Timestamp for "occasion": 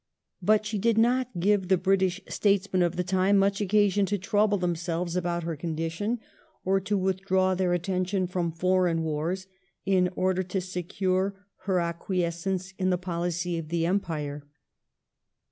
3.61-4.07